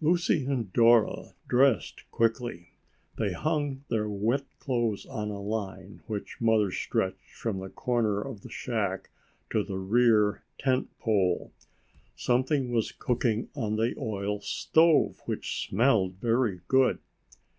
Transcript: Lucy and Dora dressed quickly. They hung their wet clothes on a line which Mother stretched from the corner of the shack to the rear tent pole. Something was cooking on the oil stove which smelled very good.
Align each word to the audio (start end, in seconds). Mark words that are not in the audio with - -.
Lucy 0.00 0.46
and 0.46 0.72
Dora 0.72 1.34
dressed 1.46 2.10
quickly. 2.10 2.70
They 3.18 3.32
hung 3.34 3.84
their 3.90 4.08
wet 4.08 4.46
clothes 4.58 5.04
on 5.04 5.28
a 5.28 5.38
line 5.38 6.00
which 6.06 6.40
Mother 6.40 6.70
stretched 6.70 7.34
from 7.34 7.58
the 7.58 7.68
corner 7.68 8.22
of 8.22 8.40
the 8.40 8.48
shack 8.48 9.10
to 9.50 9.62
the 9.62 9.76
rear 9.76 10.40
tent 10.56 10.88
pole. 10.98 11.52
Something 12.16 12.72
was 12.72 12.90
cooking 12.90 13.50
on 13.54 13.76
the 13.76 13.94
oil 13.98 14.40
stove 14.40 15.20
which 15.26 15.68
smelled 15.68 16.14
very 16.14 16.62
good. 16.66 16.98